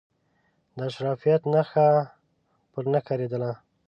د 0.77 0.79
اشرافیت 0.89 1.41
نخښه 1.53 1.87
پر 2.71 2.83
نه 2.93 2.99
ښکارېدله. 3.03 3.51